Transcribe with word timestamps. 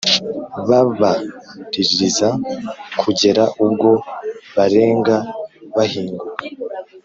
babaririza 0.69 2.29
kugera 3.01 3.43
ubwo 3.65 3.89
barenga 4.55 5.15
bahinguka! 5.75 6.41